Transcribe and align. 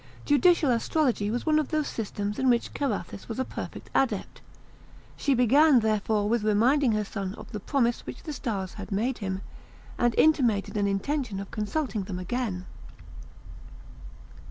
Judicial 0.25 0.71
astrology 0.71 1.29
was 1.29 1.45
one 1.45 1.59
of 1.59 1.67
those 1.69 1.87
systems 1.87 2.39
in 2.39 2.49
which 2.49 2.73
Carathis 2.73 3.29
was 3.29 3.37
a 3.37 3.45
perfect 3.45 3.91
adept; 3.93 4.41
she 5.15 5.35
began, 5.35 5.81
therefore, 5.81 6.27
with 6.27 6.41
reminding 6.43 6.93
her 6.93 7.05
son 7.05 7.35
of 7.35 7.51
the 7.51 7.59
promise 7.59 7.99
which 8.07 8.23
the 8.23 8.33
stars 8.33 8.73
had 8.73 8.91
made 8.91 9.19
him, 9.19 9.41
and 9.99 10.15
intimated 10.17 10.75
an 10.75 10.87
intention 10.87 11.39
of 11.39 11.51
consulting 11.51 12.05
them 12.05 12.17
again. 12.17 12.65